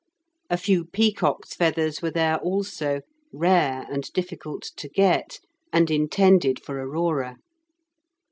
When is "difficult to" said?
4.13-4.89